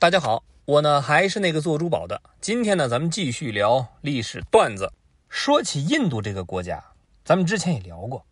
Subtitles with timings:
[0.00, 2.22] 大家好，我呢还是那个做珠宝的。
[2.40, 4.94] 今天呢，咱们继续聊历史段子。
[5.28, 6.82] 说起印度这个国家，
[7.22, 8.24] 咱们之前也聊过，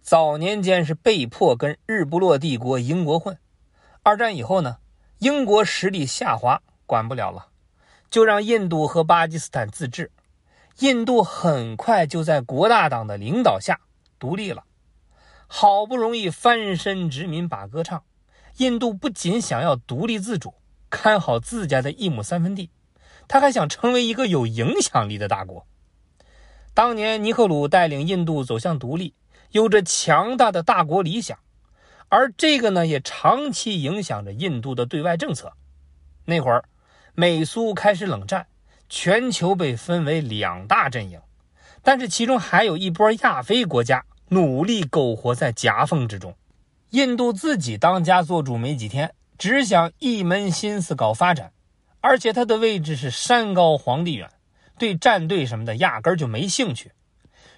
[0.00, 3.36] 早年间是被迫跟日不落帝国英国混。
[4.04, 4.76] 二战以后呢，
[5.18, 7.48] 英国实力下滑，管不了了，
[8.08, 10.12] 就让印度和巴基斯坦自治。
[10.78, 13.80] 印度很快就在国大党的领导下
[14.20, 14.62] 独立了。
[15.48, 18.04] 好不容易翻身殖民把歌唱，
[18.58, 20.54] 印度不仅想要独立自主，
[20.90, 22.68] 看好自家的一亩三分地，
[23.28, 25.64] 他还想成为一个有影响力的大国。
[26.74, 29.14] 当年尼赫鲁带领印度走向独立，
[29.52, 31.38] 有着强大的大国理想，
[32.08, 35.52] 而这个呢，也长期影响着印度的对外政策。
[36.26, 36.64] 那会儿，
[37.14, 38.46] 美苏开始冷战，
[38.88, 41.20] 全球被分为两大阵营，
[41.82, 44.04] 但是其中还有一波亚非国家。
[44.32, 46.36] 努力苟活在夹缝之中，
[46.90, 51.54] 印度自己当家做主没几天，只想一门心思搞发展，
[52.02, 54.30] 而且他的位置是山高皇帝远，
[54.78, 56.92] 对战队什么的压根就没兴趣。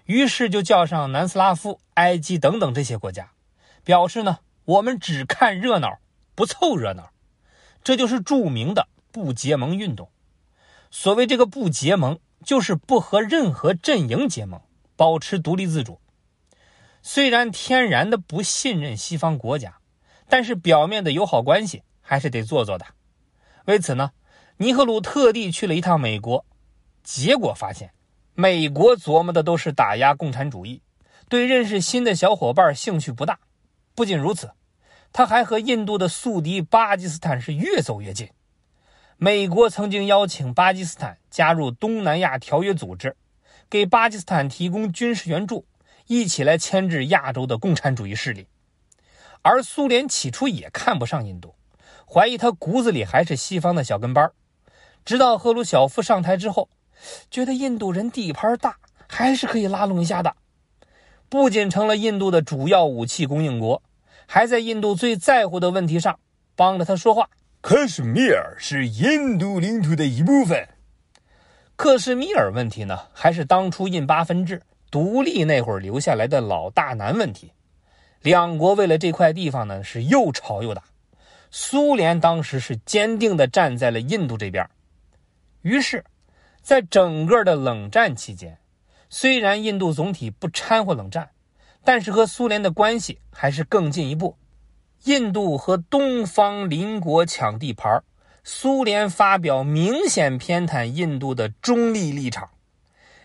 [0.04, 3.32] 于是就叫上南斯拉夫、埃及等等这些国家，
[3.82, 5.98] 表示呢，我们只看热闹，
[6.36, 7.10] 不凑热闹。
[7.82, 10.08] 这就是著名的不结盟运动。
[10.92, 14.60] 所谓这个不结盟，就是不和任何阵营结盟，
[14.94, 15.98] 保持独立自主。
[17.02, 19.78] 虽然天然的不信任西方国家，
[20.32, 22.86] 但是表面的友好关系还是得做做的。
[23.66, 24.12] 为此呢，
[24.56, 26.46] 尼赫鲁特地去了一趟美国，
[27.04, 27.92] 结果发现，
[28.32, 30.80] 美国琢磨的都是打压共产主义，
[31.28, 33.40] 对认识新的小伙伴兴趣不大。
[33.94, 34.52] 不仅如此，
[35.12, 38.30] 他还和印度的宿敌巴基斯坦是越走越近。
[39.18, 43.14] 美国曾经邀请巴基斯坦加入东南亚条约组织，
[43.68, 45.66] 给巴基斯坦提供军事援助。
[46.06, 48.46] 一起来牵制亚洲的共产主义势力，
[49.42, 51.54] 而苏联起初也看不上印度，
[52.08, 54.30] 怀疑他骨子里还是西方的小跟班
[55.04, 56.68] 直到赫鲁晓夫上台之后，
[57.30, 58.76] 觉得印度人地盘大，
[59.08, 60.34] 还是可以拉拢一下的。
[61.28, 63.82] 不仅成了印度的主要武器供应国，
[64.26, 66.18] 还在印度最在乎的问题上
[66.54, 67.28] 帮着他说话。
[67.60, 70.68] 克什米尔是印度领土的一部分。
[71.74, 74.62] 克什米尔问题呢，还是当初印巴分治。
[74.90, 77.50] 独立那会儿留下来的老大难问题，
[78.22, 80.82] 两国为了这块地方呢是又吵又打。
[81.50, 84.66] 苏联当时是坚定地站在了印度这边，
[85.60, 86.02] 于是，
[86.62, 88.58] 在整个的冷战期间，
[89.10, 91.28] 虽然印度总体不掺和冷战，
[91.84, 94.34] 但是和苏联的关系还是更进一步。
[95.04, 98.02] 印度和东方邻国抢地盘，
[98.44, 102.48] 苏联发表明显偏袒印度的中立立场。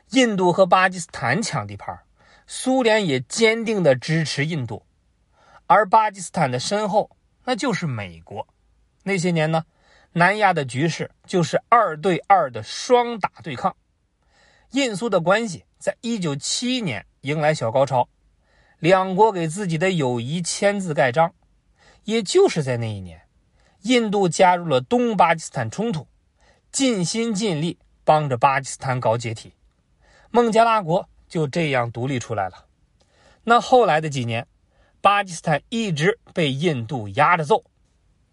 [0.10, 1.98] 印度和巴基斯坦抢地盘，
[2.46, 4.84] 苏联也坚定地支持印度，
[5.68, 7.12] 而巴基斯坦的身后
[7.46, 8.48] 那就是美国。
[9.04, 9.64] 那些年呢，
[10.14, 13.76] 南亚的局势就是二对二的双打对抗。
[14.72, 18.10] 印苏的关系在一九七一年迎来小高潮，
[18.80, 21.34] 两国给自己的友谊签字盖章。
[22.04, 23.22] 也就是在那一年，
[23.82, 26.08] 印度加入了东巴基斯坦冲突，
[26.72, 29.54] 尽心尽力帮着巴基斯坦搞解体。
[30.32, 32.66] 孟加拉国就这样独立出来了。
[33.44, 34.48] 那后来的几年，
[35.08, 37.64] 巴基斯坦一直被印度压着揍，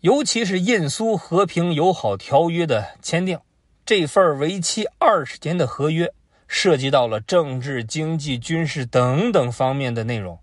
[0.00, 3.38] 尤其是印苏和平友好条约的签订，
[3.86, 6.12] 这份为期二十年的合约，
[6.48, 10.36] 涉及到了政治、经济、军事等等方面的内容。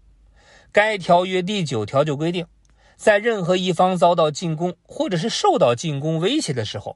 [0.72, 2.48] 该条约第九条就规定，
[2.96, 6.96] 在任何一方遭到进攻或者是受到进攻威胁的时候，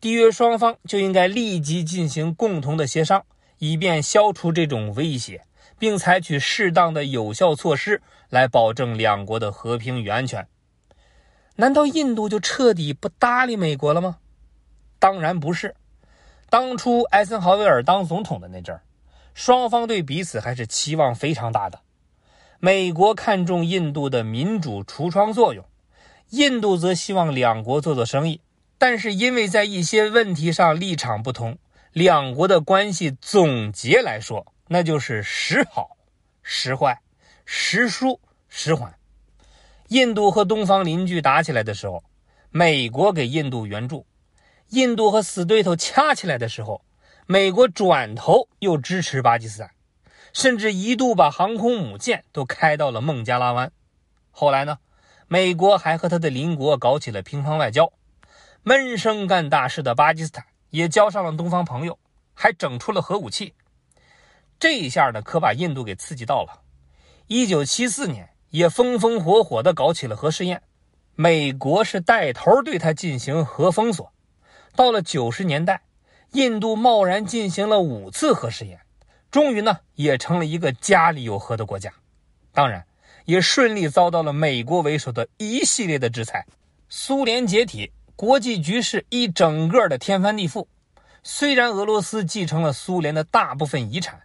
[0.00, 3.26] 缔约双方就应该立即进行共同的协商。
[3.58, 5.44] 以便消除这种威胁，
[5.80, 10.46] 并采取适当的有效措施来保证两国的和平与安全。
[11.56, 14.18] 难道印度就彻底不搭理美国了吗？
[14.98, 15.74] 当然不是。
[16.50, 18.82] 当初艾森豪威尔当总统的那阵儿，
[19.34, 21.80] 双方对彼此还是期望非常大的。
[22.58, 25.64] 美国看重印度的民主橱窗作用，
[26.28, 28.42] 印度则希望两国做做生意。
[28.76, 31.56] 但是因为在一些问题上立场不同。
[31.92, 35.96] 两国的关系总结来说，那就是时好
[36.42, 37.00] 时坏，
[37.44, 38.94] 时疏时缓。
[39.88, 42.04] 印度和东方邻居打起来的时候，
[42.50, 44.06] 美国给印度援助；
[44.68, 46.84] 印度和死对头掐起来的时候，
[47.26, 49.72] 美国转头又支持巴基斯坦，
[50.32, 53.72] 甚至一度把航空母舰都开到了孟加拉湾。
[54.30, 54.78] 后来呢，
[55.26, 57.92] 美国还和他的邻国搞起了乒乓外交，
[58.62, 60.46] 闷声干大事的巴基斯坦。
[60.70, 61.98] 也交上了东方朋友，
[62.34, 63.54] 还整出了核武器。
[64.58, 66.62] 这一下呢，可把印度给刺激到了。
[67.26, 70.62] 一九七四年，也风风火火地搞起了核试验。
[71.14, 74.12] 美国是带头对它进行核封锁。
[74.74, 75.82] 到了九十年代，
[76.32, 78.80] 印度贸然进行了五次核试验，
[79.30, 81.92] 终于呢也成了一个家里有核的国家。
[82.52, 82.86] 当然，
[83.24, 86.46] 也顺利遭到了美国为首的一系列的制裁。
[86.88, 90.66] 苏联解体，国际局势一整个的天翻地覆。
[91.22, 94.24] 虽然俄罗斯继承了苏联的大部分遗产，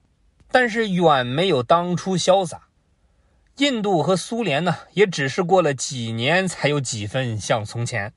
[0.51, 2.67] 但是远没有当初潇洒。
[3.55, 8.11] 印度和苏联呢，也只是过了几年才有几分像从前。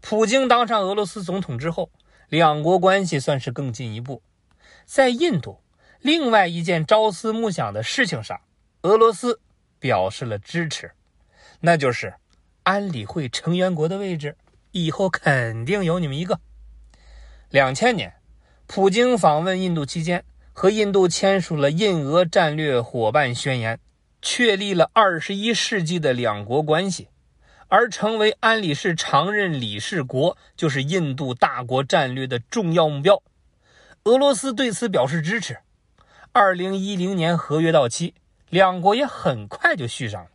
[0.00, 1.90] 普京当上俄罗斯总统之后，
[2.30, 4.22] 两国关系算是更进一步。
[4.86, 5.60] 在印度，
[6.00, 8.40] 另外一件朝思暮想的事情上，
[8.80, 9.38] 俄罗斯
[9.78, 10.92] 表示了支持，
[11.60, 12.14] 那就是
[12.62, 14.38] 安理会成员国的位置，
[14.74, 16.40] 以后肯定有你们一个。
[17.48, 18.12] 两千年，
[18.66, 23.78] 普京访问印度期间，和印度签署了印俄战略伙伴宣言，
[24.20, 27.06] 确立了二十一世纪的两国关系。
[27.68, 33.22] 而成为安理事常任理事国，就是印度大国战略的重要目标。
[34.04, 35.58] 俄罗斯对此表示支持。
[36.32, 38.14] 二零一零年合约到期，
[38.50, 40.30] 两国也很快就续上了。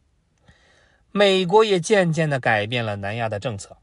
[1.12, 3.76] 美国也渐渐地改变了南亚的政策。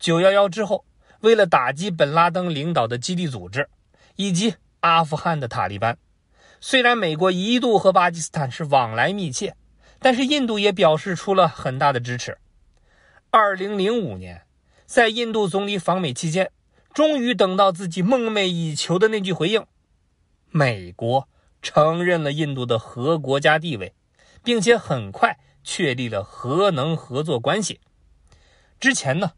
[0.00, 0.86] 九幺幺之后，
[1.20, 3.68] 为了打击本拉登领导的基地组织
[4.16, 5.98] 以及阿富汗的塔利班，
[6.58, 9.54] 虽然美国一度和巴基斯坦是往来密切，
[9.98, 12.38] 但是印度也表示出了很大的支持。
[13.30, 14.46] 二零零五年，
[14.86, 16.50] 在印度总理访美期间，
[16.94, 19.66] 终于等到自己梦寐以求的那句回应：
[20.48, 21.28] 美国
[21.60, 23.92] 承认了印度的核国家地位，
[24.42, 27.80] 并且很快确立了核能合作关系。
[28.80, 29.32] 之前呢，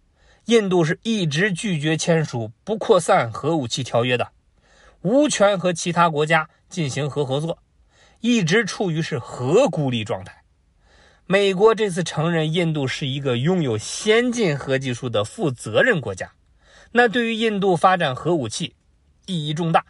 [0.46, 4.32] 印度是一直拒绝签署不扩散核武器条约的，
[5.02, 7.58] 无权和其他国家进行核合作，
[8.20, 10.42] 一直处于是核孤立状态。
[11.26, 16.32] 美国这次承认印度是一个拥有先进核技术的负责任国家，
[16.90, 18.74] 那对于印度发展核武器
[19.26, 19.84] 意义重大。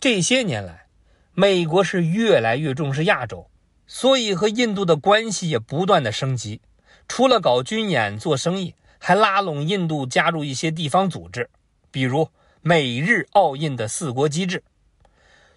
[0.00, 0.86] 这些年来，
[1.32, 3.48] 美国是越来越重视亚洲，
[3.86, 6.60] 所以和印度的关系也不断的升级。
[7.08, 11.48] 除了搞军演、做生意，还拉拢印度加入一些地方组织，
[11.90, 12.28] 比如
[12.62, 14.62] 美日澳印的四国机制。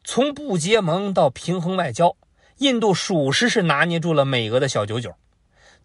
[0.04, 2.16] 从不结盟到平衡外交。
[2.60, 5.16] 印度属实是拿捏住了美俄的小九九。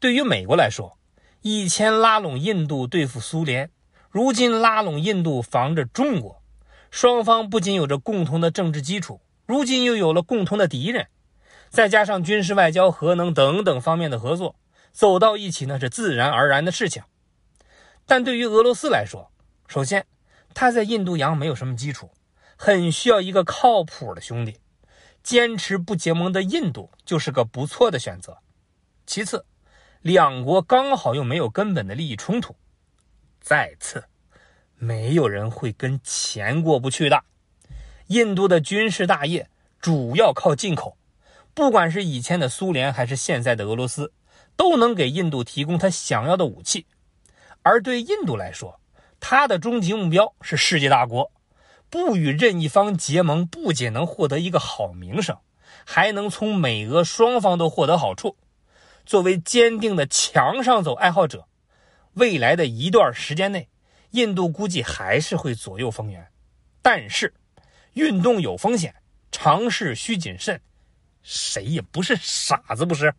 [0.01, 0.99] 对于美国来说，
[1.41, 3.71] 以前拉拢印度对付苏联，
[4.11, 6.43] 如今拉拢印度防着中国，
[6.91, 11.07] 双方不仅有着共同的政治基础，如今又有了共同的敌人，
[11.71, 14.57] 再加上军事、外交、核能等等方面的合作，
[14.91, 17.05] 走到一起那是自然而然的事情。
[18.07, 19.31] 但对于俄罗斯来说，
[19.67, 20.07] 首先
[20.53, 22.11] 他在印度洋没有什么基础，
[22.57, 24.57] 很需要一个靠谱的兄弟。
[25.23, 28.37] 坚持不结盟的印度就是个不错的选择。
[29.07, 29.47] 其次，
[30.03, 32.55] 两国刚好又没有根本的利益冲突。
[33.41, 34.05] 再次，
[34.77, 37.25] 没有人会跟钱过不去的。
[38.09, 39.49] 印度的军事大业
[39.81, 40.99] 主要靠进口，
[41.55, 44.13] 不管是以前的苏联还是现在的俄罗斯，
[44.57, 46.87] 都能给印度提供他想要的武器。
[47.65, 48.79] 而对印度来说，
[49.19, 51.33] 他的终极目标是世界大国。
[51.89, 55.39] 不与任一方结盟，不仅能获得一个好名声，
[55.87, 58.37] 还能从美俄双方都获得好处。
[59.07, 61.47] 作为坚定的墙上走爱好者，
[62.15, 63.69] 未来的一段时间内，
[64.11, 66.29] 印度估计还是会左右逢源。
[66.83, 67.33] 但是，
[67.95, 68.95] 运动有风险，
[69.33, 70.61] 尝试需谨慎，
[71.23, 73.15] 谁也不是傻子，不是？